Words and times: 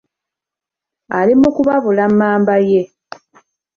Ali 1.17 1.33
mu 1.41 1.49
kubabula 1.55 2.03
mmamba 2.11 2.55
ye. 2.69 2.81